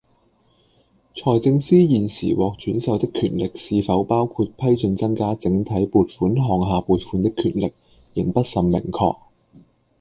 [1.13, 7.71] 財政司現時獲轉授的權力是否包括批准增加整體撥款項下撥款的權力，
[8.15, 9.15] 仍不甚明確